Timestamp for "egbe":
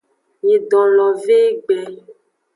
1.49-1.77